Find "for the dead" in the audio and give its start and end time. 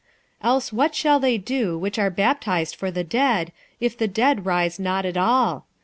2.75-3.51